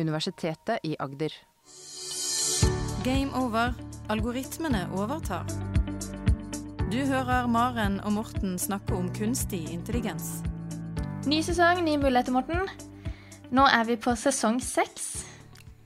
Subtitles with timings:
[0.00, 1.34] Universitetet i Agder.
[3.04, 3.74] Game over.
[4.10, 5.46] Algoritmene overtar.
[6.90, 10.40] Du hører Maren og Morten snakke om kunstig intelligens.
[11.30, 12.66] Ny sesong, ny muligheter, Morten.
[13.54, 15.10] Nå er vi på sesong seks.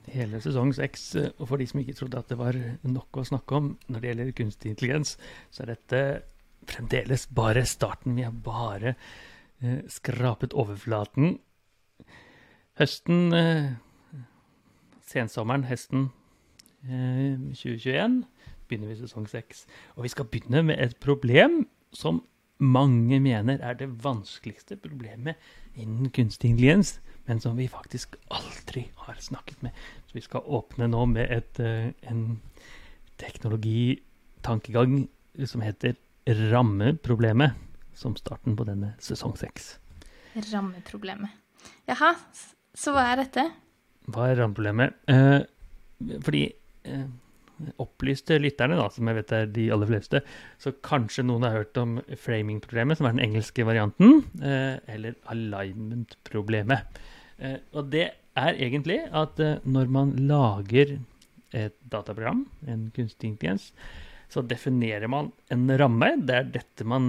[0.09, 1.15] Hele sesong seks.
[1.15, 3.99] eh, Og for de som ikke trodde at det var nok å snakke om når
[4.01, 5.17] det gjelder kunstig intelligens,
[5.51, 6.01] så er dette
[6.65, 8.15] fremdeles bare starten.
[8.15, 8.95] Vi har bare
[9.61, 11.37] eh, skrapet overflaten.
[12.79, 13.73] Høsten eh,
[15.05, 16.09] Sensommeren, høsten
[16.89, 18.23] eh, 2021
[18.65, 19.65] begynner vi sesong seks.
[19.95, 22.23] Og vi skal begynne med et problem som
[22.57, 25.35] mange mener er det vanskeligste problemet
[25.75, 29.71] innen kunstig intelligens, men som vi faktisk aldri har snakket med.
[30.07, 32.41] Så vi skal åpne nå med et, eh, en
[33.17, 35.07] teknologitankegang
[35.45, 35.95] som heter
[36.27, 37.51] rammeproblemet,
[37.93, 39.77] som starten på denne sesong seks.
[40.35, 41.29] Rammeproblemet.
[41.87, 42.15] Jaha,
[42.75, 43.64] så hva er dette?
[44.11, 44.97] Hva er rammeproblemet?
[45.11, 45.39] Eh,
[46.25, 46.43] fordi
[46.85, 47.05] eh,
[47.81, 50.21] opplyste lytterne, da, som jeg vet er de aller fleste,
[50.61, 56.99] så kanskje noen har hørt om framing-problemet, som er den engelske varianten, eh, eller alignment-problemet.
[57.39, 60.97] Eh, og det er egentlig at eh, når man lager
[61.55, 63.71] et dataprogram, en kunstig intelligens,
[64.31, 66.09] så definerer man en ramme.
[66.27, 67.05] Det er dette man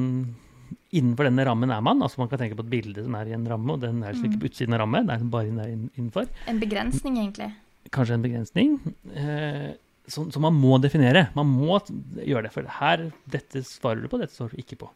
[0.96, 2.00] Innenfor denne rammen er man.
[2.02, 4.14] altså Man kan tenke på et bilde som er i en ramme, og den er
[4.16, 7.50] ikke på utsiden av ramme, det er bare inn- innenfor En begrensning, egentlig.
[7.92, 8.76] kanskje en begrensning
[9.14, 9.74] eh,
[10.08, 11.26] som, som man må definere.
[11.34, 11.80] Man må
[12.22, 14.88] gjøre det, for her, dette svarer du på, dette svarer du ikke på.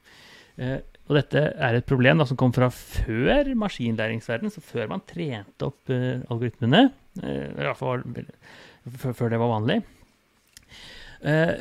[0.62, 0.78] Eh,
[1.10, 5.66] og dette er et problem da, som kom fra før maskinlæringsverdenen, så før man trente
[5.66, 6.84] opp eh, algoritmene,
[7.22, 9.80] eh, fall før, før det var vanlig.
[11.26, 11.56] Eh,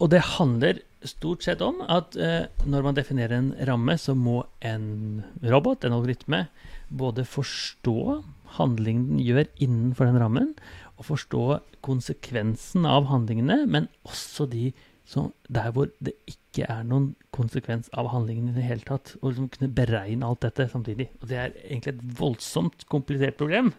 [0.00, 0.78] og det handler
[1.10, 5.96] stort sett om at eh, når man definerer en ramme, så må en robot, en
[5.96, 6.46] algoritme,
[6.88, 8.22] både forstå
[8.56, 10.52] handlingen den gjør innenfor den rammen,
[10.96, 11.46] og forstå
[11.86, 14.70] konsekvensen av handlingene, men også de
[15.06, 19.14] som, der hvor det ikke er noen konsekvens av handlingen i det hele tatt.
[19.20, 21.08] Og liksom kunne beregne alt dette samtidig.
[21.20, 23.70] Og det er egentlig et voldsomt komplisert problem.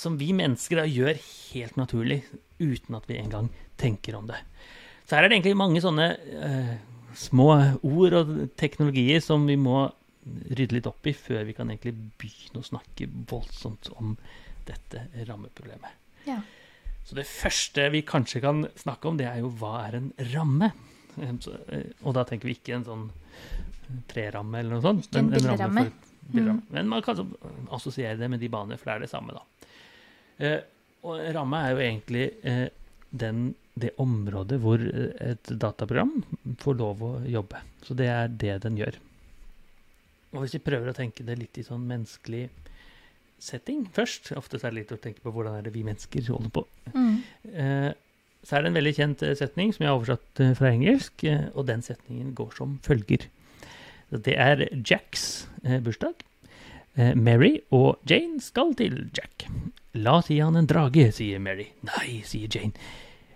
[0.00, 1.18] Som vi mennesker da gjør
[1.52, 2.24] helt naturlig,
[2.58, 4.40] uten at vi engang tenker om det.
[5.10, 6.74] Så her er det egentlig mange sånne uh,
[7.18, 7.48] små
[7.82, 8.28] ord og
[8.60, 9.88] teknologier som vi må
[10.54, 14.14] rydde litt opp i før vi kan egentlig begynne å snakke voldsomt om
[14.68, 15.96] dette rammeproblemet.
[16.28, 16.38] Ja.
[17.08, 20.70] Så det første vi kanskje kan snakke om, det er jo hva er en ramme?
[21.16, 23.08] Eh, så, eh, Og da tenker vi ikke en sånn
[24.12, 25.08] treramme eller noe sånt.
[25.08, 25.86] Ikke en men bilramme.
[25.90, 26.10] et.
[26.70, 27.26] Men man kan altså
[27.74, 29.72] assosiere det med de banene, for det er det samme, da.
[30.38, 30.60] Eh,
[31.02, 32.68] og en ramme er jo egentlig eh,
[33.10, 36.20] den, det området hvor eh, et dataprogram
[36.60, 37.62] får lov å jobbe.
[37.86, 38.98] Så det er det den gjør.
[40.34, 42.48] Og hvis vi prøver å tenke det litt i sånn menneskelig
[43.40, 46.26] setting først Ofte så er det litt å tenke på hvordan er det vi mennesker
[46.28, 46.64] holder på.
[46.94, 47.18] Mm.
[47.50, 47.90] Eh,
[48.46, 51.68] så er det en veldig kjent eh, setning som jeg har oversatt fra engelsk, og
[51.68, 53.28] den setningen går som følger.
[54.10, 55.46] Det er Jacks
[55.84, 56.24] bursdag.
[57.14, 59.44] Mary og Jane skal til Jack.
[59.94, 61.68] La oss gi han en drage, sier Mary.
[61.86, 62.74] Nei, sier Jane.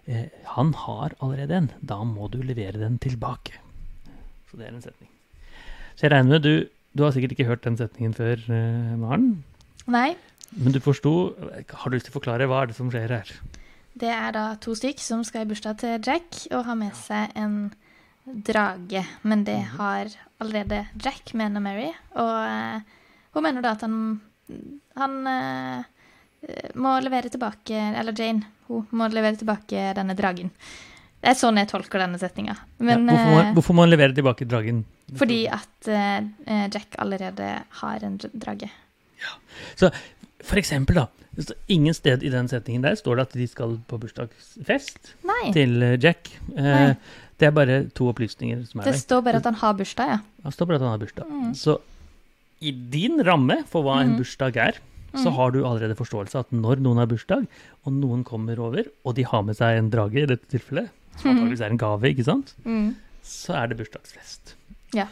[0.06, 1.70] Eh, han har allerede en.
[1.80, 3.56] Da må du levere den tilbake.
[4.50, 5.10] Så det er en setning.
[5.96, 9.42] Så jeg regner med du Du har sikkert ikke hørt den setningen før, eh, Maren.
[9.86, 10.14] Nei,
[10.56, 11.34] Men du forsto
[11.68, 13.32] Har du lyst til å forklare hva er det som skjer her?
[13.94, 17.30] det er da to stykk som skal i bursdag til Jack og har med seg
[17.36, 17.72] en
[18.26, 19.04] drage.
[19.22, 20.06] Men det har
[20.40, 21.92] allerede Jack, mener Mary.
[22.14, 22.80] Og eh,
[23.34, 24.20] hun mener da at han,
[24.96, 25.84] han
[26.74, 30.50] må levere tilbake Eller Jane, hun må levere tilbake denne dragen.
[31.24, 32.54] Det er sånn jeg tolker denne setninga.
[32.84, 34.84] Ja, hvorfor, må, hun han levere tilbake dragen?
[35.16, 37.48] fordi at eh, eh, Jack allerede
[37.80, 38.68] har en dr- drage.
[40.44, 41.06] For eksempel, da.
[41.72, 45.80] Ingen sted i den setningen der står det at de skal på bursdagsfest Nei, til
[45.82, 46.28] eh, Jack.
[46.54, 46.94] Uh,
[47.40, 50.18] det er bare to opplysninger som er det står bare at han har bursdag, ja.
[50.44, 51.26] Det står bare at han har bursdag.
[51.32, 51.48] Mm.
[51.58, 51.78] Så
[52.62, 54.18] i din ramme for hva en Mhm.
[54.20, 54.78] bursdag er,
[55.14, 55.34] så Mhm.
[55.36, 57.46] har du allerede forståelse at når noen har bursdag,
[57.86, 61.30] og noen kommer over, og de har med seg en drage i dette tilfellet, som
[61.30, 62.96] antakeligvis er en gave, ikke sant, Mm.
[63.22, 64.54] så er det bursdagsfest.
[64.92, 65.06] Ja.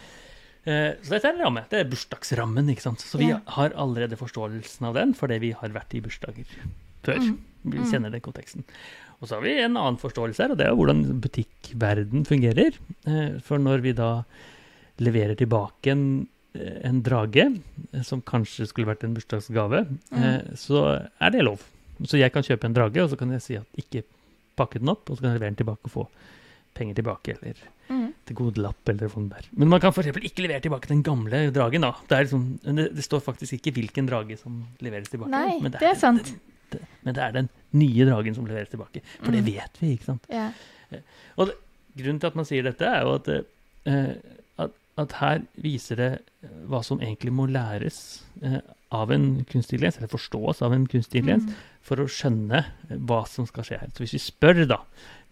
[0.67, 1.65] Eh, Så dette er en ramme.
[1.69, 2.99] Det er bursdagsrammen, ikke sant.
[3.01, 3.41] Så vi Ja.
[3.47, 6.45] har allerede forståelsen av den fordi vi har vært i bursdager
[7.03, 7.19] før.
[7.19, 7.39] Mm.
[7.65, 7.85] Vi Mm.
[7.91, 8.65] kjenner den konteksten.
[9.21, 12.75] Og så har vi en annen forståelse her, og det er hvordan butikkverden fungerer.
[13.07, 14.25] Eh, For når vi da
[14.99, 17.47] leverer tilbake en, en drage,
[17.93, 21.63] eh, som kanskje skulle vært en bursdagsgave, eh, så er det lov.
[22.05, 24.03] Så jeg kan kjøpe en drage, og så kan jeg si at ikke
[24.59, 26.07] pakke den opp, og så kan jeg levere den tilbake og få
[26.75, 27.55] penger tilbake, eller
[27.93, 28.13] Mm.
[28.25, 29.45] til gode lapp, eller sånn der.
[29.53, 30.07] Men man kan f.eks.
[30.17, 31.91] ikke levere tilbake den gamle dragen, da.
[32.09, 35.29] Det, er liksom, det, det står faktisk ikke hvilken drage som leveres tilbake.
[35.35, 36.31] Nei, men det er sant.
[36.71, 39.03] Det, men det er den nye dragen som leveres tilbake.
[39.21, 39.51] For det Mm.
[39.53, 40.25] vet vi, ikke sant?
[40.31, 40.53] Ja.
[41.99, 44.15] Grunnen til at man sier dette, er jo at, eh,
[45.01, 46.11] at, her viser det
[46.69, 48.59] hva som egentlig må læres eh,
[48.93, 51.55] av en kunstig intelligens, eller forstås av en kunstig intelligens, Mm.
[51.83, 52.65] for å skjønne
[53.09, 53.89] hva som skal skje her.
[53.97, 54.77] Så hvis vi spør da,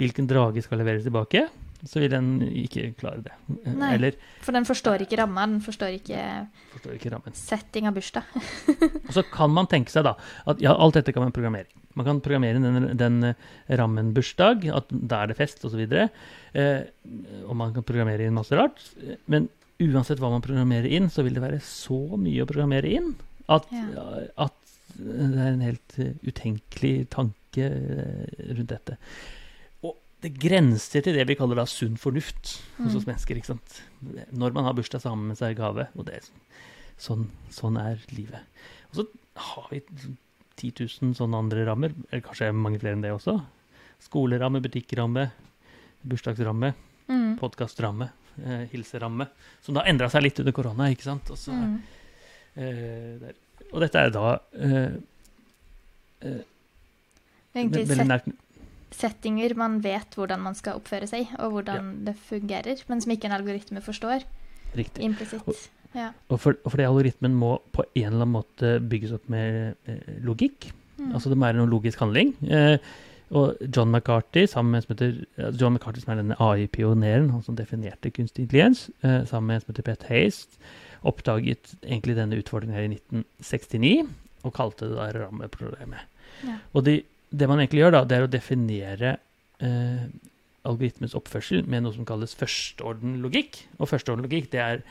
[0.00, 1.44] hvilken drage skal leveres tilbake,
[1.86, 3.32] så vil den ikke klare det.
[3.64, 3.94] Eh, Nei.
[3.94, 6.24] Eller For den forstår ikke ramma, den forstår ikke
[6.74, 8.24] forstår ikke setting av bursdag.
[9.08, 10.16] Og så kan man tenke seg da,
[10.46, 11.68] at ja, alt dette kan man programmere.
[11.98, 13.34] Man kan programmere inn den, den eh,
[13.76, 15.80] rammen bursdag, at da er det fest osv.
[15.90, 16.84] Eh,
[17.48, 18.78] og man kan programmere inn masse rart.
[19.02, 19.48] Eh, Men
[19.80, 23.14] uansett hva man programmerer inn, så vil det være så mye å programmere inn
[23.48, 24.04] at, Ja.
[24.46, 24.54] at
[25.00, 28.96] det er en helt eh, utenkelig tanke eh, rundt dette.
[29.82, 33.14] Og det grenser til det vi kaller da sunn fornuft hos oss Mm.
[33.14, 33.36] mennesker.
[33.40, 33.82] ikke sant?
[34.30, 35.88] Når man har bursdag, så har man med seg gave.
[35.96, 36.28] og det er
[37.00, 38.42] sånn, sånn er livet.
[38.92, 39.80] Og så har vi
[40.60, 43.38] 10 000 sånne andre rammer, eller kanskje mange flere enn det også.
[44.04, 45.30] Skoleramme, butikkramme,
[46.04, 46.74] bursdagsramme,
[47.10, 47.32] Mm.
[47.40, 48.06] podkastramme,
[48.44, 49.26] eh, hilseramme.
[49.64, 51.30] Som da endra seg litt under korona, ikke sant.
[51.30, 51.80] Og, så, Mm.
[52.56, 53.32] eh,
[53.72, 54.92] og dette er da eh,
[56.22, 56.42] eh,
[57.54, 58.30] Egentlig set,
[58.92, 63.24] settinger man vet hvordan man skal oppføre seg, og hvordan det fungerer, men som ikke
[63.24, 64.22] en algoritme forstår
[64.76, 65.02] riktig.
[65.02, 65.68] implisitt.
[65.96, 66.10] Ja.
[66.28, 70.18] Og, for, og fordi algoritmen må på en eller annen måte bygges opp med eh,
[70.22, 70.70] logikk.
[71.00, 71.14] Mm.
[71.16, 72.34] Altså det må være noen logisk handling.
[72.46, 72.76] Eh,
[73.30, 77.44] og John McCarthy, sammen med en som heter, John McCarthy som er denne AI-pioneren, han
[77.46, 80.40] som definerte kunstig intelligens, eh, sammen med en som heter Pet Hayes,
[81.06, 84.10] oppdaget egentlig denne utfordringen her i 1969,
[84.42, 86.10] og kalte det da rammeproblemet.
[86.46, 86.56] Ja.
[86.74, 87.00] Og de,
[87.30, 89.14] det man egentlig gjør da, det er å definere
[89.62, 90.04] eh,
[90.66, 93.62] algoritmens oppførsel med noe som kalles førsteorden-logikk.
[93.78, 94.82] Og førsteorden-logikk, det er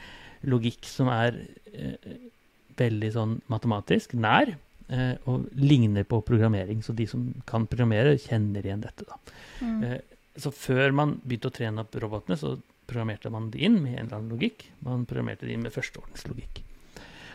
[0.47, 1.35] logikk som er
[1.73, 2.17] eh,
[2.79, 4.53] veldig sånn matematisk, nær,
[4.87, 6.83] eh, og ligner på programmering.
[6.85, 9.07] Så de som kan programmere, kjenner igjen dette.
[9.09, 9.19] da.
[9.59, 9.83] Mm.
[9.83, 9.99] Eh,
[10.39, 12.55] så før man begynte å trene opp robotene, så
[12.89, 14.69] programmerte man det inn med en eller annen logikk.
[14.85, 16.63] Man programmerte det inn med førsteordenslogikk.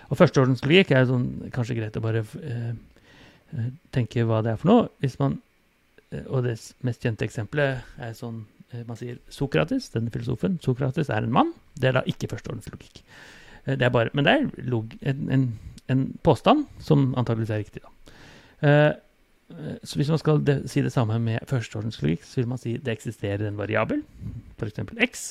[0.08, 2.24] Og førsteordenslogikk er sånn, kanskje greit å bare
[3.94, 4.88] tenke hva det er for noe.
[5.04, 5.38] Hvis man,
[6.26, 6.56] og det
[6.86, 8.42] mest kjente eksempelet er sånn
[8.88, 11.52] man sier Sokrates, denne filosofen, Sokrates er en mann.
[11.78, 13.02] Det er da ikke førsteordens logikk.
[13.66, 15.44] det er bare, men det er en, en,
[15.88, 17.82] en påstand som antakeligvis er riktig.
[17.84, 17.94] da.
[18.64, 18.92] Eh,
[19.50, 22.76] eh, så hvis man skal de, si det samme med førsteordenslogikk, så vil man si
[22.76, 24.02] det eksisterer en variabel,
[24.58, 24.80] f.eks.
[25.08, 25.24] x,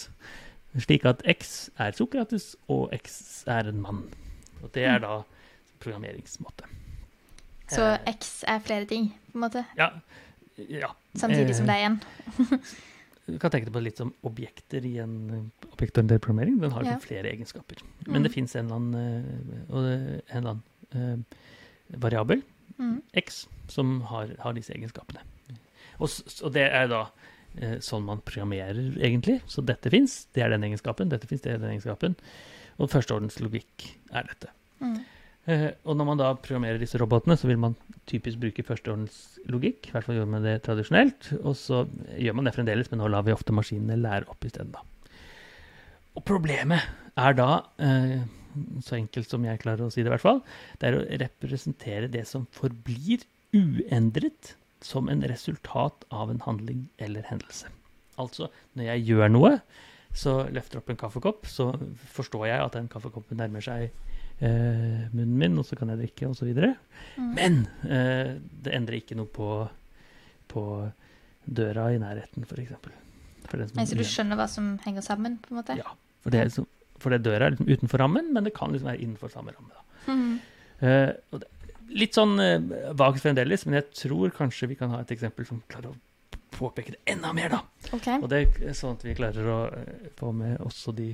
[0.86, 4.04] slik at x er Sokrates og x er en mann.
[4.62, 5.22] Og det er da
[5.84, 6.70] programmeringsmåte.
[7.74, 9.90] Så Eh, X er flere ting, på en måte, ja,
[10.70, 10.92] ja.
[11.16, 12.64] samtidig som Eh, det er én.
[13.26, 16.58] Du kan tenke deg på litt som objekter i en eh, objektorientert programmering.
[16.60, 16.90] Den har Ja.
[16.98, 17.78] liksom flere egenskaper.
[18.08, 18.34] Men det Mm.
[18.36, 18.76] fins en eller
[20.42, 20.64] annen,
[20.96, 21.18] uh,
[21.98, 22.42] variabel,
[22.80, 23.02] Mm.
[23.14, 25.22] x, som har, har disse egenskapene.
[26.00, 26.10] Og,
[26.44, 27.04] og det er da
[27.62, 29.42] uh, sånn man programmerer, egentlig.
[29.48, 31.08] Så dette fins, det er den egenskapen.
[31.10, 32.16] Dette fins, det er den egenskapen.
[32.80, 34.50] Og førsteordens logikk er dette.
[34.82, 35.04] Mm.
[35.44, 37.76] Eh, og når man da programmerer disse robotene, så vil man
[38.08, 39.90] typisk bruke førsteordens logikk.
[39.90, 41.34] I hvert fall gjør man det tradisjonelt.
[41.42, 41.84] Og så
[42.16, 44.86] gjør man det fremdeles, men nå lar vi ofte maskinene lære opp isteden, da.
[46.14, 46.86] Og problemet
[47.20, 47.50] er da,
[47.82, 48.24] eh,
[48.86, 50.44] så enkelt som jeg klarer å si det i hvert fall,
[50.80, 54.54] det er å representere det som forblir uendret
[54.84, 57.72] som en resultat av en handling eller hendelse.
[58.22, 59.52] Altså, når jeg gjør noe,
[60.14, 61.72] så løfter opp en kaffekopp, så
[62.14, 63.90] forstår jeg at den kaffekoppen nærmer seg
[64.40, 66.52] eh, munnen min, og så kan jeg drikke, osv.
[67.18, 67.32] Mm.
[67.36, 68.36] Men eh,
[68.66, 69.50] det endrer ikke noe på,
[70.52, 70.66] på
[71.46, 72.76] døra i nærheten, f.eks.
[73.54, 75.78] Så du skjønner hva som henger sammen, på en måte?
[75.78, 75.96] Ja.
[76.24, 76.70] For det, er liksom,
[77.02, 79.84] for det døra er liksom utenfor rammen, men det kan liksom være innenfor samme ramme.
[80.08, 80.40] Mm.
[80.84, 81.50] Eh, det,
[81.94, 85.62] litt sånn uh, vagt fremdeles, men jeg tror kanskje vi kan ha et eksempel som
[85.72, 86.00] klarer å
[86.54, 87.62] påpeke det enda mer, da.
[87.96, 88.20] Okay.
[88.22, 91.10] Og det er sånn at vi klarer å eh, få med også de,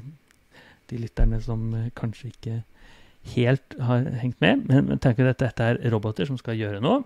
[0.92, 2.58] de lytterne som eh, kanskje ikke
[3.36, 4.66] helt har hengt med.
[4.70, 7.04] Men, tenker tenk at dette, er roboter som skal gjøre noe.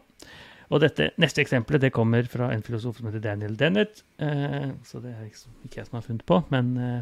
[0.73, 4.01] Og dette neste eksempelet det kommer fra en filosof som heter Daniel Dennett.
[4.17, 7.01] Eh, så det er ikke jeg som har funnet på, men eh,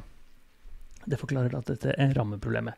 [1.05, 2.75] det forklarer at dette er rammeproblemet.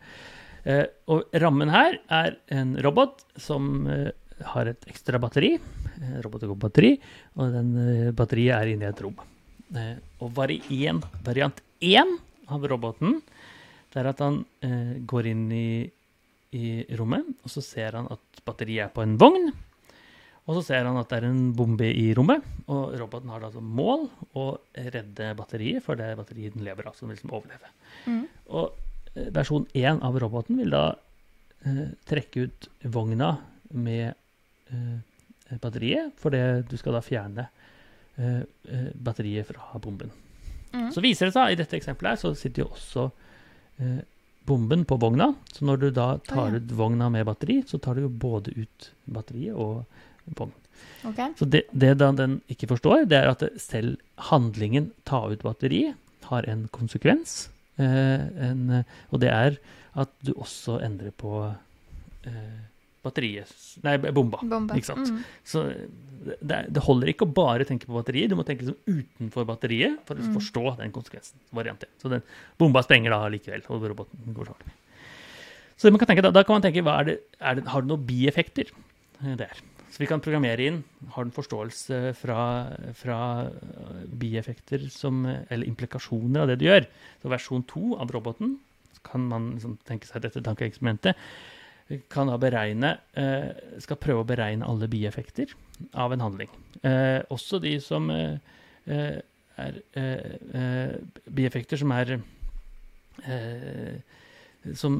[0.63, 4.12] Eh, og rammen her er en robot som eh,
[4.53, 5.55] har et ekstra batteri.
[5.57, 6.93] Eh, robot går på batteri,
[7.35, 9.17] og den eh, batteriet er inne i et rom.
[10.21, 12.12] Og varien, variant 1
[12.53, 13.17] av roboten,
[13.89, 14.43] det er at han
[15.09, 15.67] går inn i,
[16.55, 19.51] i rommet, og så ser han at batteriet er på en vogn.
[20.43, 23.51] Og så ser han at det er en bombe i rommet, og roboten har da
[23.53, 27.31] som mål å redde batteriet, for det er batteriet den lever av, som vil liksom
[27.31, 27.72] overleve.
[28.12, 28.25] Mm.
[28.51, 30.83] Og eh, versjon 1 av roboten vil da
[31.63, 33.38] eh, trekke ut vogna
[33.72, 37.48] med eh, batteriet, fordi du skal da fjerne
[38.17, 40.12] eh, eh, batteriet fra bomben.
[40.74, 40.89] Mm.
[40.91, 43.07] Så viser det seg, i dette eksempelet her, så sitter jo også
[43.79, 44.01] eh,
[44.45, 45.33] bomben på vogna.
[45.53, 46.59] Så når du da tar oh, ja.
[46.59, 49.83] ut vogna med batteri, så tar du jo både ut batteriet og
[50.38, 50.53] vogn.
[51.07, 51.33] Okay.
[51.39, 53.97] Så det, det den ikke forstår, det er at selv
[54.31, 55.85] handlingen ta ut batteri
[56.29, 57.50] har en konsekvens.
[57.75, 59.57] Eh, en, og det er
[60.00, 61.43] at du også endrer på
[62.25, 62.62] eh,
[63.03, 63.51] batteriet
[63.83, 64.39] Nei, bomba.
[64.41, 64.75] Bomba.
[64.79, 65.10] Ikke sant?
[65.12, 65.24] Mm.
[65.45, 65.63] Så
[66.24, 69.45] det, det er- holder ikke å bare tenke på batteriet, du må tenke liksom utenfor
[69.50, 70.33] batteriet for å Mm.
[70.38, 71.36] forstå den konsekvensen.
[71.51, 71.89] Variant 1.
[72.01, 72.24] Så den
[72.57, 74.72] bomba sprenger da likevel, og roboten går sånn.
[75.77, 77.81] Så man kan tenke, da, da kan man tenke, hva er det, er det, har
[77.83, 78.69] det noen bieffekter
[79.24, 79.51] eh, der?
[79.93, 80.83] Så vi kan programmere inn,
[81.13, 82.38] har den forståelse fra,
[82.98, 83.17] fra
[83.51, 86.88] eh, bieffekter som, eller implikasjoner av det du gjør.
[87.22, 88.55] Så versjon 2 av roboten
[89.03, 91.15] kan man liksom tenke seg dette tankeeksperimentet
[92.10, 93.50] kan da beregne eh,
[93.84, 95.52] skal prøve å beregne alle bieffekter
[96.00, 96.50] av en handling.
[96.82, 98.38] Eh, også de som eh,
[98.88, 99.82] er
[101.30, 102.16] bieffekter som er
[103.28, 104.00] eh,
[104.80, 104.98] som,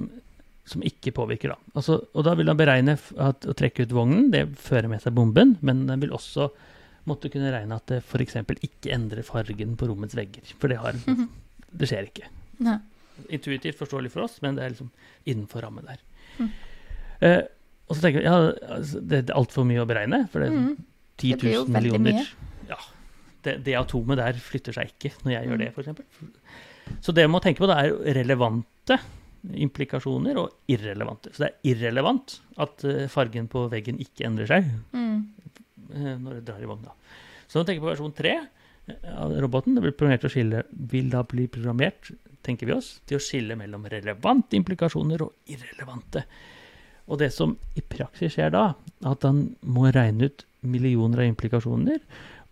[0.68, 1.72] som ikke påvirker, da.
[1.80, 5.16] Altså, og da vil han beregne at å trekke ut vognen, det fører med seg
[5.18, 6.50] bomben, men den vil også
[7.10, 8.38] måtte kunne regne at det f.eks.
[8.64, 10.54] ikke endrer fargen på rommets vegger.
[10.60, 11.00] For det, har,
[11.72, 12.30] det skjer ikke
[12.64, 12.78] Ne.
[13.34, 14.92] intuitivt forståelig for oss, men det er liksom
[15.28, 16.00] innenfor rammen der.
[16.38, 16.52] Mm.
[17.24, 17.42] Eh,
[17.90, 18.36] og så tenker vi ja,
[18.78, 20.76] altså, det er altfor mye å beregne, for det er Mm.
[21.22, 22.28] 10 Det blir jo 000 det millioner mye.
[22.70, 22.78] Ja.
[23.44, 25.84] Det, det atomet der flytter seg ikke når jeg gjør det, Mm.
[25.94, 27.02] f.eks.
[27.06, 28.98] Så det man må tenke på, det er relevante
[29.60, 31.32] implikasjoner og irrelevante.
[31.36, 35.28] Så det er irrelevant at eh, fargen på veggen ikke endrer seg Mm.
[35.94, 36.92] eh, når det drar i vogna.
[37.48, 38.36] Så når vi tenker på versjon 3
[39.14, 42.12] av roboten, det blir programmert til å skille, vil da bli programmert,
[42.44, 46.24] tenker vi oss, til å skille mellom relevante implikasjoner og irrelevante.
[47.12, 48.70] Og det som i praksis skjer da,
[49.04, 52.00] at han må regne ut millioner av implikasjoner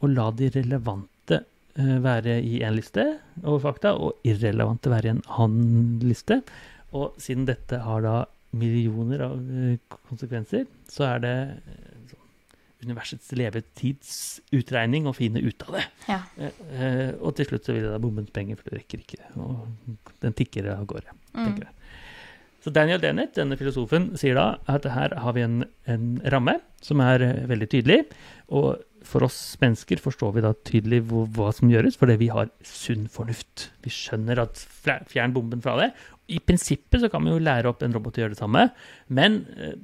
[0.01, 3.05] og la de relevante eh, være i en liste
[3.43, 6.41] over fakta, og irrelevante være i en annen liste.
[6.98, 8.15] Og siden dette har da
[8.58, 12.27] millioner av eh, konsekvenser, så er det eh, sånn
[12.81, 15.86] universets levetidsutregning å finne ut av det.
[16.10, 16.20] Ja.
[16.41, 19.22] Eh, og til slutt så vil det da bomben penger, for det rekker ikke.
[19.39, 21.13] Og den tikker av gårde.
[21.31, 21.46] Mm.
[21.46, 21.75] tenker jeg.
[22.62, 27.01] Så Daniel Dennett, denne filosofen, sier da at her har vi en, en ramme som
[27.01, 28.00] er eh, veldig tydelig.
[28.53, 33.08] Og for oss mennesker forstår vi da tydelig hva som gjøres, fordi vi har sunn
[33.10, 33.72] fornuft.
[33.82, 34.62] Vi skjønner at
[35.10, 35.89] fjern bomben fra det.
[36.32, 38.68] I prinsippet så kan vi jo lære opp en robot til å gjøre det samme,
[39.12, 39.80] men eh,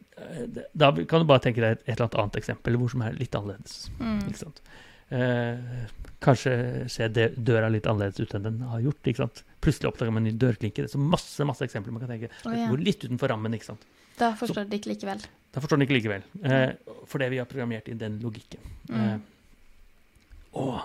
[0.77, 3.87] da kan du bare tenke deg et, eller annet eksempel hvor som er litt annerledes.
[3.97, 4.21] Mm.
[4.29, 4.61] Ikke sant?
[5.09, 5.85] Eh,
[6.19, 6.53] kanskje
[6.91, 9.01] ser døra litt annerledes ut enn den har gjort.
[9.07, 9.43] ikke sant?
[9.63, 10.83] Plutselig oppdager man en ny dørklinke.
[10.83, 12.31] Det er så masse masse eksempler man kan tenke.
[12.43, 12.67] Oh, ja.
[12.71, 13.55] Går litt utenfor rammen.
[13.55, 13.87] ikke sant?
[14.17, 15.23] Da forstår så, de ikke likevel.
[15.53, 16.27] Da forstår de ikke likevel.
[16.43, 18.73] Eh, fordi vi har programmert i den logikken.
[18.89, 18.99] Mm.
[18.99, 19.17] Eh,
[20.57, 20.81] og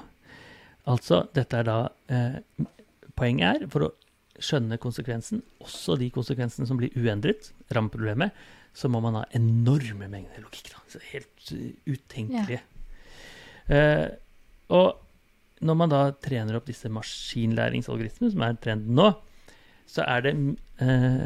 [0.90, 1.80] altså, dette er da
[2.12, 2.40] eh,
[3.12, 3.92] Poenget er, for å
[4.42, 8.32] skjønne konsekvensen, også de konsekvensene som blir uendret, rammeproblemet,
[8.72, 10.70] så må man ha enorme mengder logikk.
[10.72, 10.80] da.
[10.88, 12.62] Så helt uh, utenkelige.
[12.62, 12.71] Eh,
[13.70, 14.98] og
[15.62, 19.12] når man da trener opp disse maskinlæringsalgoritmene, som er trenden nå,
[19.86, 20.32] så er det,
[20.82, 21.24] eh,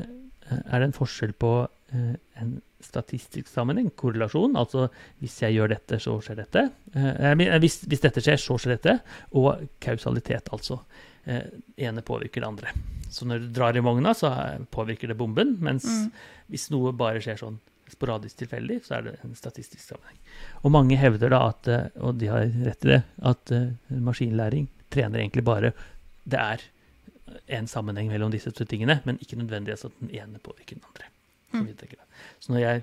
[0.59, 1.52] er det en forskjell på
[1.95, 4.88] eh, en statistisk sammenheng, korrelasjon, altså
[5.23, 6.66] hvis jeg gjør dette, så skjer dette.
[6.95, 8.99] Eh, hvis, hvis dette skjer, så skjer dette.
[9.40, 10.81] Og kausalitet, altså.
[11.26, 11.49] Eh,
[11.88, 12.75] ene påvirker det andre.
[13.11, 16.11] Så når du drar i vogna, så eh, påvirker det bomben, mens Mm.
[16.52, 17.57] hvis noe bare skjer sånn
[17.93, 20.19] sporadisk tilfeldig, så er det en statistisk sammenheng.
[20.62, 24.69] Og mange hevder da at, eh, og de har rett i det, at eh, maskinlæring
[24.90, 25.73] trener egentlig bare
[26.26, 26.62] Det er
[27.55, 31.05] en sammenheng mellom disse to tingene, men ikke nødvendigvis at den ene påvirker den andre.
[31.52, 31.69] Mm.
[32.40, 32.83] så når, jeg,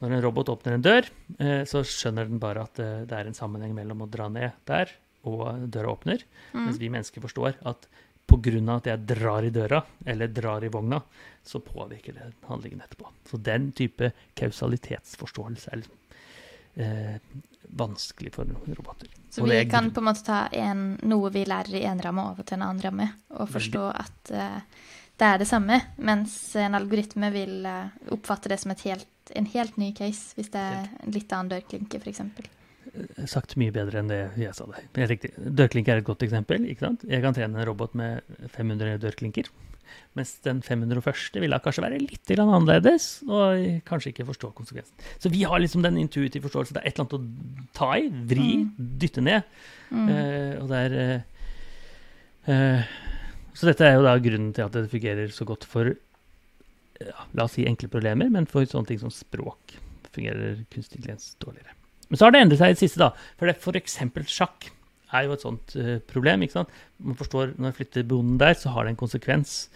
[0.00, 1.08] når en robot åpner en dør,
[1.38, 4.92] eh, så skjønner den bare at det er en sammenheng mellom å dra ned der
[5.24, 6.20] og døra åpner.
[6.52, 6.80] Mens Mm.
[6.80, 7.88] vi mennesker forstår at
[8.36, 8.76] pga.
[8.76, 11.00] at jeg drar i døra, eller drar i vogna,
[11.42, 13.10] så påvirker det handlingen etterpå.
[13.30, 15.84] Så den type kausalitetsforståelse er
[16.74, 17.16] eh,
[17.68, 19.08] vanskelig for roboter.
[19.30, 22.46] Så vi kan på en måte ta en, noe vi lærer i en ramme, over
[22.46, 24.60] til en annen ramme, og forstå at eh,
[25.18, 29.76] det er det samme, mens en algoritme vil eh, oppfatte det som helt, en helt
[29.80, 32.22] ny case, hvis det er en litt annen dørklinke, f.eks.
[33.30, 34.82] sagt mye bedre enn det jeg sa det.
[34.96, 35.30] Helt riktig.
[35.36, 36.66] Dørklinke er et godt eksempel.
[36.70, 37.04] ikke sant?
[37.08, 38.22] Jeg kan trene en robot med
[38.54, 39.50] 500 dørklinker.
[40.14, 41.40] Mens den 501.
[41.42, 44.94] ville kanskje være litt annerledes, og kanskje ikke forstå konsekvensen.
[45.22, 46.78] Så vi har liksom den intuitive forståelsen.
[46.78, 48.48] Det er et eller annet å ta i, vri,
[49.02, 49.46] dytte ned.
[49.90, 50.08] Mm.
[50.08, 51.44] Uh, og det er uh,
[52.48, 52.94] uh,
[53.54, 57.46] Så dette er jo da grunnen til at det fungerer så godt for ja, la
[57.46, 59.76] oss si enkle problemer, men for sånne ting som språk
[60.14, 61.74] fungerer kunstig intelligens dårligere.
[62.10, 63.28] Men så har det endret seg i det siste, da.
[63.40, 64.70] For det for eksempel sjakk
[65.14, 66.42] er jo et sånt uh, problem.
[66.44, 66.72] ikke sant?
[66.98, 69.68] Man forstår Når jeg flytter bonden der, så har det en konsekvens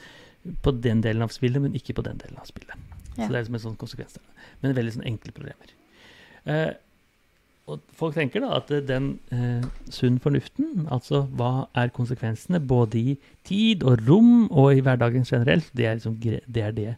[0.65, 2.75] på den delen av spillet, men ikke på den delen av spillet.
[3.17, 3.25] Ja.
[3.25, 4.51] Så det er liksom en sånn konsekvens der.
[4.63, 5.75] Men veldig sånn enkle problemer.
[6.49, 6.73] Uh,
[7.69, 13.17] og folk tenker da at den eh, sunn fornuften, altså hva er konsekvensene både i
[13.49, 16.95] tid og rom og i hverdagen generelt, det er, liksom, det, er det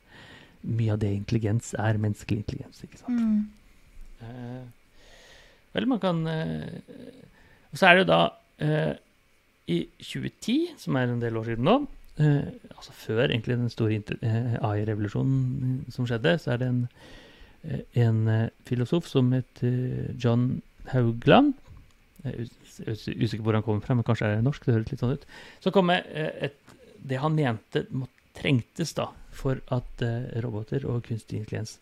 [0.62, 2.84] mye av det intelligens er, menneskelig intelligens.
[2.86, 3.18] ikke sant?
[3.18, 4.28] Mm.
[4.28, 4.62] Eh,
[5.74, 6.80] vel, man kan eh,
[7.72, 8.20] Og så er det jo da
[8.58, 8.94] eh,
[9.70, 11.76] I 2010, som er en del år siden nå,
[12.18, 14.00] eh, altså før egentlig den store
[14.66, 16.80] AI-revolusjonen som skjedde, så er det en,
[18.02, 18.20] en
[18.66, 21.54] filosof som heter John Haugland.
[22.24, 24.64] Jeg er us- us- usikker på hvor han kommer fra, men kanskje er det norsk.
[24.66, 25.28] det høres litt sånn ut.
[25.62, 26.58] Så kom et,
[27.00, 27.84] det han mente
[28.36, 30.02] trengtes da for at
[30.42, 31.78] roboter og kunstig intelligens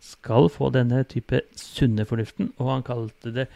[0.00, 3.46] skal få denne type sunne fornuften, og han kalte det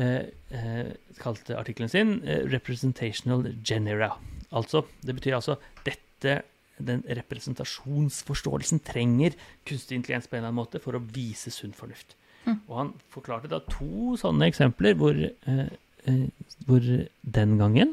[0.00, 4.14] eh, eh, kalte artikkelen sin eh, 'representational genera'.
[4.52, 6.42] Altså, det betyr altså dette
[6.80, 9.34] den representasjonsforståelsen trenger
[9.68, 12.14] kunstig intelligens på en eller annen måte for å vise sunn fornuft.
[12.46, 12.56] Mm.
[12.68, 15.66] Og han forklarte da to sånne eksempler hvor, eh,
[16.08, 16.22] eh,
[16.66, 16.80] hvor
[17.20, 17.92] den gangen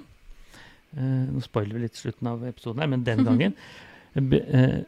[0.95, 3.57] eh, Nå spoiler vi litt slutten av episoden her, men den gangen
[4.15, 4.79] be- eh,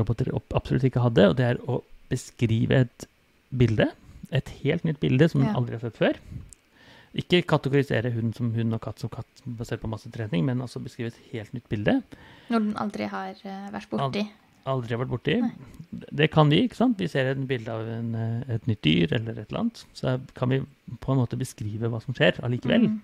[0.00, 1.78] roboter absolutt ikke hadde, og det er å
[2.10, 3.08] beskrive et
[3.56, 3.90] bilde.
[4.34, 5.54] Et helt nytt bilde som Ja.
[5.56, 6.18] aldri har sett før.
[7.16, 10.82] Ikke kategorisere hund som hund og katt som katt basert på masse trening, men altså
[10.82, 12.02] beskrive et helt nytt bilde.
[12.50, 14.26] Når den aldri har eh, vært borti.
[14.68, 15.40] Aldri har vært borti.
[15.40, 16.04] Nei.
[16.12, 16.98] Det kan vi, ikke sant?
[17.00, 19.84] Vi ser et bilde av en, eh, et nytt dyr eller et eller annet.
[19.94, 20.60] Så kan vi
[21.00, 22.90] på en måte beskrive hva som skjer allikevel.
[22.90, 23.00] Mm.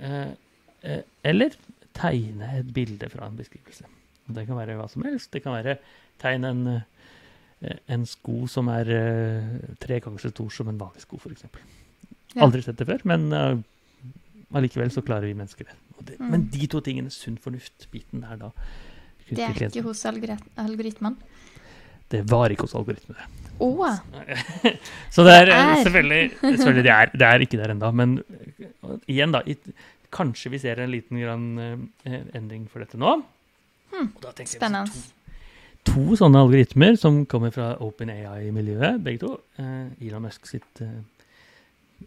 [0.00, 0.30] Eh,
[0.82, 1.52] eh, eller
[1.94, 3.84] tegne et bilde fra en beskrivelse.
[4.32, 5.30] Det kan være hva som helst.
[5.30, 5.76] Det kan være
[6.22, 6.64] tegne en,
[7.94, 11.46] en sko som er eh, tre ganger så stor som en vanlig sko, f.eks.
[12.34, 12.42] Ja.
[12.44, 13.62] Aldri sett det før, men eh,
[14.54, 15.78] allikevel så klarer vi mennesker det.
[16.04, 16.30] Det Mm.
[16.30, 18.50] Men de to tingene, sunn fornuft-biten, er da
[19.28, 21.16] Det er ikke hos algoritmen?
[22.10, 23.24] Det var ikke hos algoritmene.
[23.62, 23.86] Oh.
[25.14, 25.82] Så det er, Det eh, er.
[25.82, 27.90] selvfølgelig, selvfølgelig det, er, det er ikke der ennå.
[27.94, 29.42] Men eh, igjen, da.
[30.12, 31.58] kanskje vi ser en liten grann,
[32.04, 33.16] eh, endring for dette nå.
[33.94, 34.10] Hmm,
[34.44, 34.90] Spennende.
[35.84, 39.34] To, sånne algoritmer som kommer fra OpenAI-miljøet, begge to.
[39.60, 40.96] Eh, Elon Musk sitt eh,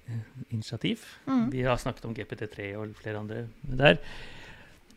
[0.02, 1.06] eh, initiativ.
[1.28, 1.46] Mm.
[1.54, 4.02] Vi har snakket om GPT3 og flere andre der.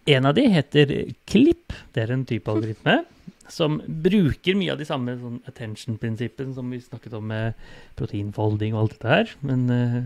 [0.09, 0.95] En av de heter
[1.29, 1.77] Clip.
[1.93, 3.03] Det er en type algoritme
[3.51, 7.59] som bruker mye av de samme sånn attention-prinsippene som vi snakket om med
[7.99, 9.35] proteinfolding og alt dette her.
[9.47, 9.97] Men, eh,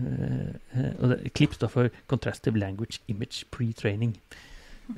[0.79, 4.15] eh, og det, Clip står for Contrastive Language Image Pre-training.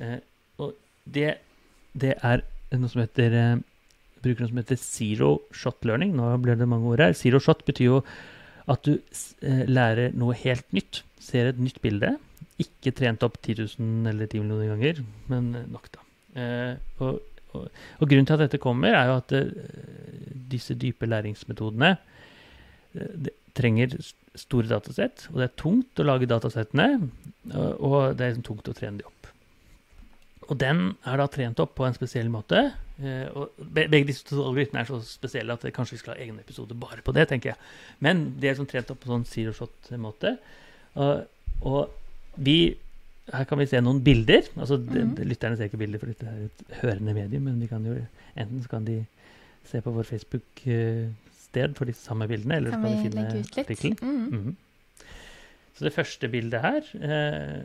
[0.00, 0.18] Eh,
[0.58, 1.38] og det,
[1.92, 2.44] det er
[2.76, 3.60] noe som heter eh,
[4.22, 6.14] bruker noe som heter zero shot learning.
[6.18, 7.16] Nå ble det mange ord her.
[7.16, 8.00] Zero shot betyr jo
[8.68, 11.02] at du eh, lærer noe helt nytt.
[11.22, 12.16] Ser et nytt bilde.
[12.60, 15.02] Ikke trent opp 10 000 eller 10 millioner ganger,
[15.32, 16.04] men eh, nok, da.
[17.02, 17.16] Og,
[17.56, 17.64] og,
[17.98, 19.32] og grunnen til at dette kommer, er jo at
[20.52, 21.96] disse dype læringsmetodene
[23.58, 23.96] trenger
[24.38, 27.08] store datasett, og det er tungt å lage datasettene,
[27.50, 29.17] og det er liksom tungt å trene de opp.
[30.48, 32.70] Og den er da trent opp på en spesiell måte.
[33.02, 36.38] eh, og Begge disse algoritmene er så spesielle at det kanskje vi skal ha egen
[36.40, 37.58] episode bare på det, tenker jeg.
[38.04, 40.38] Men de er sånn trent opp på sånn zero shot-måte.
[40.96, 41.26] Og,
[41.68, 42.76] og vi
[43.28, 44.46] Her kan vi se noen bilder.
[44.56, 45.14] altså mm -hmm.
[45.16, 47.42] de, Lytterne ser ikke bilder, for dette er et hørende medium.
[47.42, 47.96] Men vi kan jo
[48.36, 49.04] enten så kan de
[49.64, 53.44] se på vår Facebook-sted for de samme bildene, eller Kan så kan vi vi finne
[53.60, 53.98] artikkelen.
[54.00, 54.30] Mm -hmm.
[54.30, 54.46] Mm.
[54.48, 54.54] -hmm.
[55.74, 57.64] Så det første bildet her eh,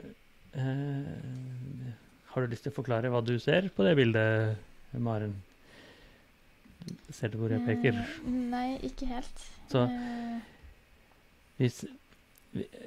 [0.62, 1.93] eh,
[2.34, 4.56] Har du lyst til å forklare hva du ser på det bildet,
[4.98, 5.36] Maren?
[7.13, 7.96] Ser du hvor jeg peker?
[8.00, 9.43] Eh, Nei, ikke helt.
[9.72, 10.39] Så- Eh,
[11.60, 11.86] Hvis,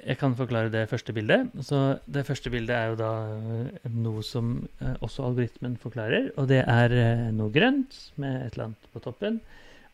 [0.05, 1.49] jeg kan forklare det første bildet.
[1.63, 6.31] Så det første bildet er jo da eh, noe som eh, også algoritmen forklarer.
[6.37, 9.39] Og det er noe grønt med et eller annet på toppen.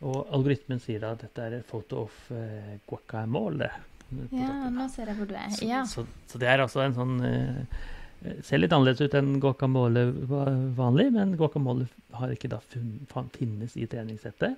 [0.01, 2.11] Og algoritmen sier da at dette er et photo of
[2.89, 3.69] guacamole.
[3.69, 4.73] ja, toppen.
[4.75, 5.49] nå ser jeg hvor du er.
[5.49, 5.83] Så, Ja.
[5.85, 7.67] så, så det er altså en sånn
[8.47, 10.05] Ser litt annerledes ut enn guacamole
[10.77, 14.55] vanlig, men guacamole har ikke da finnes i treningssettet.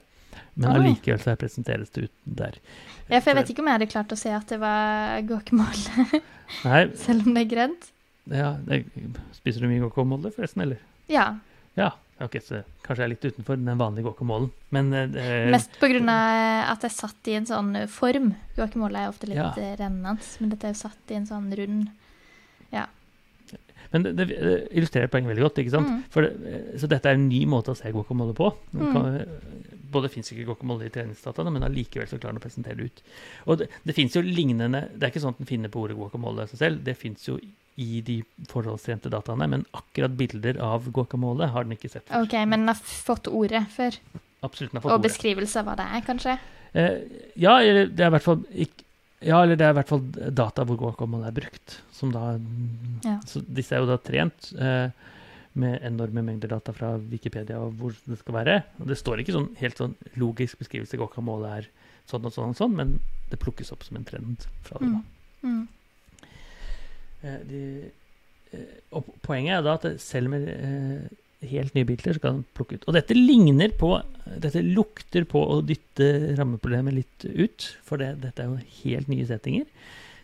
[0.59, 0.75] Men Oi.
[0.81, 2.57] allikevel så presenteres det uten der.
[3.07, 6.07] ja, for jeg vet ikke om jeg hadde klart å se at det var guacamole,
[7.05, 7.87] selv om det er grønt.
[8.29, 8.81] ja, det,
[9.37, 10.81] Spiser du mye guacamole, forresten, eller?
[11.11, 11.35] Ja,
[11.75, 11.91] Ja.
[12.23, 14.45] Ok, så kanskje jeg er litt utenfor den vanlige guacamolen.
[14.71, 18.29] Men eh, mest av at er satt i en sånn form.
[18.55, 19.49] Guacamole er ofte litt Ja.
[19.59, 21.89] eh, rennende, men dette er jo satt i en sånn rund
[23.95, 25.61] Men det, det illustrerer poenget veldig godt.
[25.63, 25.87] ikke sant?
[25.87, 26.03] Mm.
[26.11, 28.51] Det, eh, så dette er en ny måte å se guacamole på.
[28.75, 28.85] Mm.
[28.91, 32.75] kan, eh, både fins ikke guacamole i treningsdataene, men allikevel så klarer den å presentere
[32.81, 33.03] det ut.
[33.47, 35.95] Og det, det fins jo lignende Det er ikke sånn at den finner på ordet
[35.95, 37.37] guacamole seg selv, det fins jo
[37.79, 38.17] i de
[38.51, 42.05] forholdstrente dataene, men akkurat bilder av guacamole har den ikke sett.
[42.07, 42.23] før.
[42.27, 43.97] OK, men den har fått ordet før.
[44.45, 45.09] Absolutt, den har fått Og ordet.
[45.09, 46.37] beskrivelse av hva det er, kanskje?
[46.75, 46.97] Eh,
[47.39, 48.84] ja, det er i hvert fall ikk-
[49.25, 50.03] ja, eller det er i hvert fall
[50.37, 51.79] data hvor guacamole er brukt.
[51.95, 52.35] Som da,
[53.05, 53.17] Ja.
[53.25, 54.89] så disse er jo da trent eh,
[55.55, 58.55] med enorme mengder data fra Wikipedia og hvor det skal være.
[58.79, 61.69] Og det står ikke sånn helt sånn logisk beskrivelse guacamole er
[62.09, 62.99] sånn og sånn og sånn, men
[63.31, 64.91] det plukkes opp som en trend fra det.
[64.93, 65.01] da.
[65.47, 65.55] Mm.
[65.55, 65.67] Mm.
[67.25, 67.61] Eh, de,
[68.53, 71.07] eh, og poenget er da at selv med eh,
[71.49, 72.87] helt nye bilder, så kan den plukke ut.
[72.89, 78.41] Og dette ligner på Dette lukter på å dytte rammeproblemet litt ut, for det, dette
[78.41, 79.67] er jo helt nye settinger.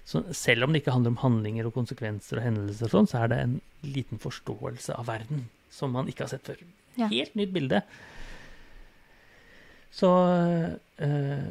[0.10, 3.20] Så selv om det ikke handler om handlinger og konsekvenser og hendelser, og sånn, så
[3.22, 3.54] er det en
[3.86, 6.64] liten forståelse av verden som man ikke har sett før.
[6.98, 7.12] Ja.
[7.14, 7.84] Helt nytt bilde.
[9.94, 10.10] Så
[10.98, 11.46] eh,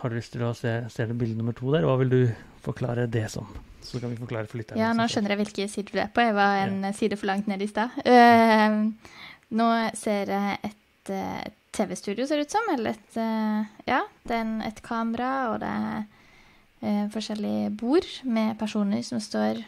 [0.00, 1.84] Har du lyst til å se, se bilde nummer to der?
[1.84, 2.20] Hva vil du
[2.64, 3.48] forklare det som?
[3.84, 4.80] Så kan vi forklare for lytterne.
[4.80, 6.24] Ja, nå skjønner jeg hvilke sider du er på.
[6.24, 7.96] Jeg var en side for langt ned i stad.
[8.04, 9.18] Uh,
[9.56, 9.68] nå
[10.00, 11.42] ser jeg et uh,
[11.76, 12.70] TV-studio, ser det ut som.
[12.72, 18.56] Eller et eh, Ja, det er en, et kamera, og det er forskjellige bord med
[18.58, 19.60] personer som står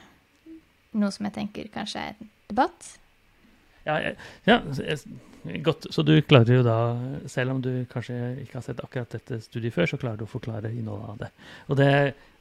[0.93, 2.89] Noe som jeg tenker kanskje er en debatt.
[3.87, 4.11] Ja, ja,
[4.45, 4.59] ja
[5.63, 5.87] godt.
[5.95, 6.77] Så du klarer jo da,
[7.31, 10.31] selv om du kanskje ikke har sett akkurat dette studiet før, så klarer du å
[10.31, 11.31] forklare innholdet av det.
[11.69, 11.91] Og det,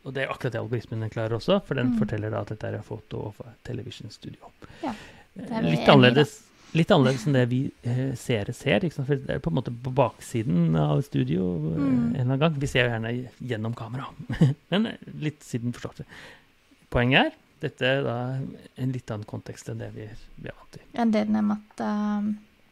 [0.05, 1.99] og det er akkurat det algoritmen klarer også, for den Mm.
[1.99, 4.51] forteller da at dette er foto og television studio.
[4.83, 4.93] Ja,
[5.39, 6.41] Eh, litt annerledes.
[6.73, 8.83] Litt annerledes enn det vi eh, seere ser.
[8.91, 11.79] For det er på en måte på baksiden av studio eh, Mm.
[11.79, 12.59] en eller annen gang.
[12.59, 14.05] Vi ser jo gjerne gjennom kamera,
[14.71, 16.01] men eh, litt siden forstått.
[16.91, 18.15] Poenget er dette er da
[18.77, 20.07] en litt annen kontekst enn det vi,
[20.41, 20.81] vi er vant til.
[20.99, 21.89] Enn det den er matta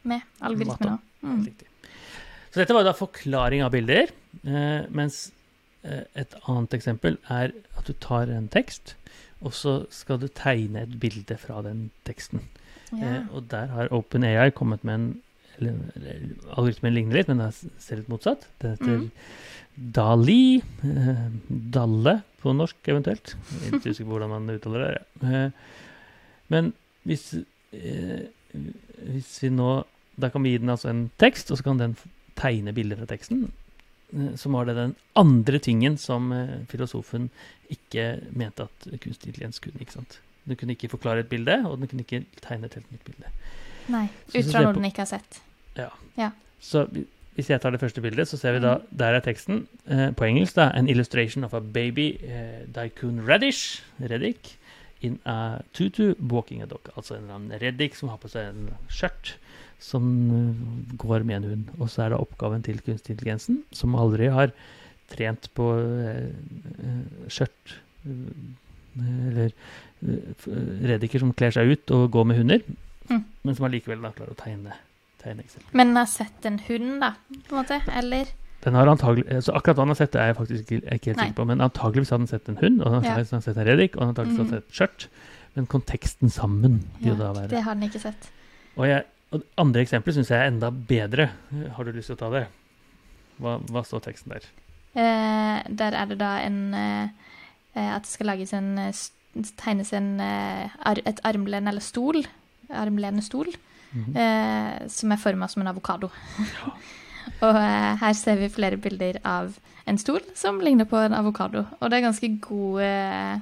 [0.08, 0.24] med.
[0.40, 1.10] Algoritmen òg.
[1.20, 1.42] Mm.
[2.50, 4.10] Så dette var da forklaring av bilder,
[4.42, 5.30] eh, mens
[5.84, 8.96] eh, et annet eksempel er at du tar en tekst,
[9.40, 12.42] og så skal du tegne et bilde fra den teksten.
[12.90, 13.20] Ja.
[13.20, 15.10] Eh, og der har OpenAI kommet med en
[15.60, 15.76] eller,
[16.56, 18.46] Algoritmen ligner litt, men den ser litt motsatt.
[18.62, 19.06] Det heter mm.
[19.96, 20.60] Dali.
[21.76, 23.34] Dalle på norsk, eventuelt.
[23.34, 25.28] Jeg er ikke usikker på hvordan man uttaler det.
[25.28, 25.50] Eh,
[26.54, 26.72] men
[27.08, 27.26] hvis,
[27.76, 29.84] eh, hvis vi nå
[30.20, 31.94] Da kan vi gi den altså en tekst, og så kan den
[32.36, 33.46] tegne bilder fra teksten.
[34.10, 37.30] Som så var det den andre tingen som eh, filosofen
[37.70, 39.80] ikke mente at kunstig intelligens kunne.
[39.80, 40.18] ikke sant?
[40.44, 43.32] Den kunne ikke forklare et bilde, og den kunne ikke tegne et helt nytt bilde.
[43.88, 44.08] Nei.
[44.34, 45.40] Ut fra noe den ikke har sett.
[45.78, 46.84] Ja, Så
[47.34, 50.26] hvis jeg tar det første bildet, så ser vi da Der er teksten eh, på
[50.26, 50.56] engelsk.
[50.56, 54.58] da, An illustration of a baby eh, daikun radish, reddik,
[55.06, 56.90] in a tutu walking a dog.
[56.96, 59.34] Altså en reddik som har på seg en skjørt
[59.80, 60.04] som
[60.36, 61.70] eh, går med en hund.
[61.80, 64.52] Og så er det oppgaven til kunstig intelligensen, som aldri har
[65.10, 66.28] trent på eh,
[66.84, 67.00] eh,
[67.32, 68.58] skjørt eh,
[69.00, 69.50] Eller
[70.04, 70.36] eh,
[70.90, 72.62] reddiker som kler seg ut og går med hunder,
[73.10, 73.24] Mm.
[73.42, 74.70] men som allikevel klarer å tegne,
[75.18, 75.42] tegne.
[75.74, 77.08] Men har sett en hund, da,
[77.48, 77.78] på en måte?
[77.98, 78.28] Eller?
[78.64, 80.80] Den har antagelig, eh, så akkurat hva han har sett, det er jeg faktisk ikke,
[80.94, 81.46] ikke helt sikker på.
[81.46, 83.10] Men antageligvis har den sett en hund, og han Ja.
[83.14, 84.50] har sett- sett en reddik, og han hadde antageligvis Mhm.
[84.50, 85.06] sett et skjørt.
[85.54, 88.28] Men konteksten sammen vil ja, da være det har den ikke sett.
[88.76, 91.30] Og, jeg, og andre eksempler syns jeg er enda bedre.
[91.76, 92.46] Har du lyst til å ta det?
[93.40, 94.44] Hva, hva står teksten der?
[94.94, 97.08] Eh, der er det da en eh,
[97.76, 98.92] At det skal lages en eh,
[99.56, 102.24] Tegnes en, eh, ar et armlen eller stol.
[102.68, 103.46] Armlenestol.
[103.94, 104.16] Mm -hmm.
[104.16, 106.10] eh, som er forma som en avokado.
[107.40, 109.54] og eh, her ser vi flere bilder av
[109.88, 111.64] en stol som ligner på en avokado.
[111.80, 113.38] Og det er ganske god eh,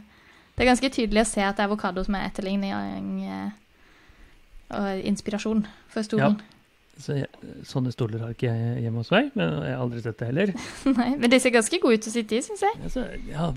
[0.55, 3.51] Det er ganske tydelig å se at det er avokado som er etterligning eh,
[4.75, 6.39] og inspirasjon for stolen.
[6.99, 7.29] Så jeg,
[7.67, 10.53] sånne stoler har ikke jeg hjemme hos meg, men jeg har aldri sett det heller.
[10.99, 12.81] Nei, men de ser ganske gode ut å sitte i, syns jeg.
[12.89, 13.53] Altså, ja,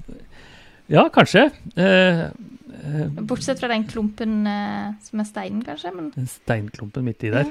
[0.91, 1.47] ja, kanskje.
[1.75, 5.93] Eh, eh, Bortsett fra den klumpen eh, som er steinen, kanskje.
[5.95, 7.49] Men den steinklumpen midt i der.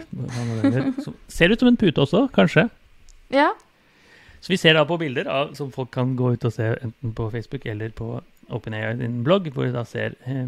[1.03, 2.69] Som ser ut som en pute også, kanskje.
[3.31, 3.51] Ja.
[4.41, 7.13] Så vi ser da på bilder av, som folk kan gå ut og se enten
[7.15, 10.47] på Facebook eller på OpenAI sin blogg, hvor de da ser eh,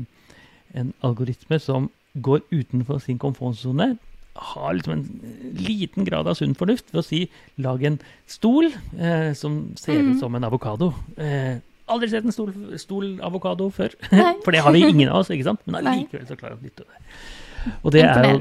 [0.80, 3.98] en algoritme som går utenfor sin komfortsone.
[4.34, 7.20] Har liksom en liten grad av sunn fornuft ved å si
[7.60, 10.14] lag en stol eh, som ser Mhm.
[10.14, 10.94] ut som en avokado.
[11.18, 11.58] Eh,
[11.92, 13.92] aldri sett en stol, stol avokado før.
[14.44, 15.60] For det har vi ingen av oss, ikke sant?
[15.66, 17.76] Men allikevel så klarer vi å nytte det.
[17.84, 18.40] Og det er jo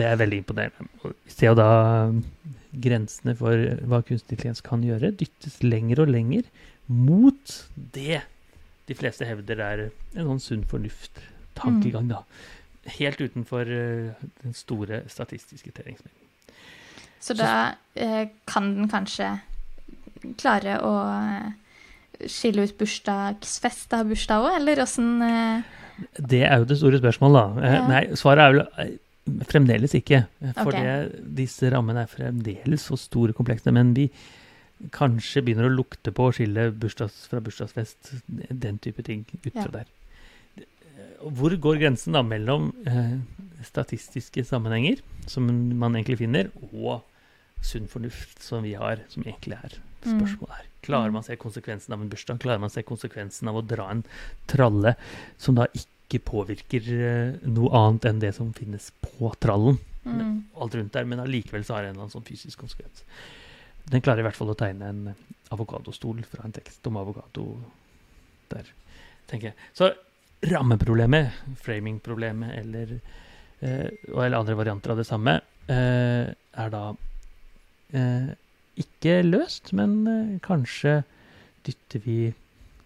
[0.00, 0.88] det er veldig imponerende.
[1.04, 1.68] Vi ser jo da
[2.72, 3.56] grensene for
[3.90, 6.46] hva kunstig intelligens kan gjøre, dyttes lenger og lenger
[6.90, 7.56] mot
[7.94, 8.22] det
[8.90, 9.82] de fleste hevder er
[10.18, 12.08] en sånn sunn fornuft-tankegang.
[12.10, 12.24] da.
[12.98, 16.16] Helt utenfor uh, den store statistiske tellingslengden.
[17.20, 19.26] Så da eh, kan den kanskje
[20.40, 21.50] klare å eh,
[22.24, 25.68] skille ut bursdagsfest av bursdag òg, eller åssen eh,
[26.16, 27.60] Det er jo det store spørsmålet, da.
[27.68, 27.82] Eh, Ja.
[27.92, 28.94] Nei, svaret er vel eh,
[29.50, 30.24] fremdeles ikke.
[30.56, 30.84] For okay.
[31.10, 33.72] det, disse rammene er fremdeles så store og komplekse.
[33.74, 34.08] Men vi
[34.94, 39.62] kanskje begynner å lukte på å skille bursdags fra bursdagsfest, den type ting ut Ja.
[39.66, 39.86] fra der.
[40.56, 43.18] Eh, Hvor går grensen da mellom eh,
[43.62, 45.46] statistiske sammenhenger, som
[45.78, 47.02] man egentlig finner, og
[47.62, 50.16] sunn fornuft, som vi har, som egentlig er Mm.
[50.16, 50.66] spørsmålet her.
[50.82, 52.38] Klarer man å se konsekvensen av en bursdag?
[52.40, 54.02] Klarer man å se konsekvensen av å dra en
[54.48, 54.94] tralle
[55.36, 55.84] som da ikke
[56.18, 59.78] påvirker eh, noe annet enn det som finnes på trallen?
[60.04, 63.04] mm, Alt rundt der, men allikevel så har det en eller annen sånn fysisk konsekvens.
[63.90, 65.02] Den klarer i hvert fall å tegne en
[65.50, 67.46] avokadostol fra en tekst om avokado
[68.50, 68.66] der,
[69.30, 69.56] tenker jeg.
[69.76, 69.90] Så
[70.50, 73.00] rammeproblemet, framingproblemet eller,
[73.60, 76.96] eh, eller andre varianter av det samme, eh, er da
[77.92, 78.30] eh,
[78.80, 81.02] ikke løst, men kanskje
[81.66, 82.34] dytter vi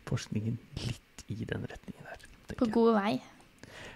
[0.08, 2.23] forskningen litt i den retningen der.
[2.52, 3.12] På god vei.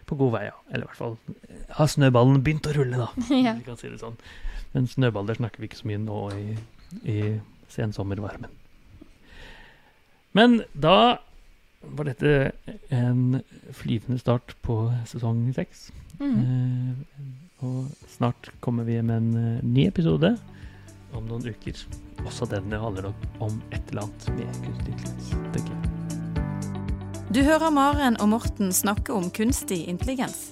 [0.08, 0.56] På god vei, ja.
[0.70, 1.16] Eller i hvert fall
[1.48, 3.28] eh, har snøballen begynt å rulle, da.
[3.46, 3.54] ja.
[3.58, 4.18] Vi kan si det sånn.
[4.74, 6.58] Men snøballer snakker vi ikke så mye nå i,
[7.08, 7.18] i
[7.72, 8.52] sensommervarmen.
[10.36, 11.18] Men da
[11.80, 12.52] var dette
[12.92, 13.40] en
[13.76, 15.88] flyvende start på sesong seks.
[16.18, 16.38] Mm.
[16.42, 20.36] Eh, og snart kommer vi med en eh, ny episode
[21.12, 21.84] om noen uker.
[22.26, 25.97] Også denne handler nok om et eller annet med kunstig intelligens, tenker jeg.
[27.28, 30.46] Du hører Maren og Morten snakke om kunstig intelligens.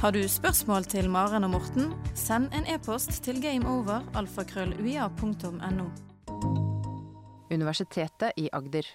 [0.00, 5.86] Har du spørsmål til Maren og Morten, send en e-post til gameover alfakrølluia.no.
[7.54, 8.90] Universitetet i Agder.